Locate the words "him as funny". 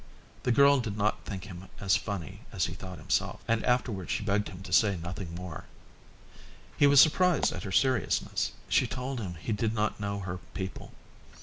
1.43-2.41